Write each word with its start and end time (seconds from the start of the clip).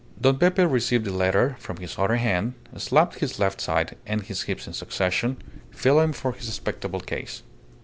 Don 0.19 0.39
Pepe 0.39 0.63
received 0.65 1.05
the 1.05 1.13
letter 1.13 1.55
from 1.59 1.77
his 1.77 1.99
other 1.99 2.15
hand, 2.15 2.55
slapped 2.75 3.19
his 3.19 3.37
left 3.37 3.61
side 3.61 3.97
and 4.07 4.23
his 4.23 4.41
hips 4.41 4.65
in 4.65 4.73
succession, 4.73 5.37
feeling 5.69 6.11
for 6.11 6.31
his 6.33 6.51
spectacle 6.51 7.01
case. 7.01 7.43